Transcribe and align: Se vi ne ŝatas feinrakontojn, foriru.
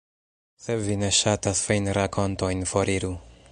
Se 0.63 0.77
vi 0.85 0.95
ne 1.01 1.09
ŝatas 1.17 1.63
feinrakontojn, 1.67 2.67
foriru. 2.75 3.15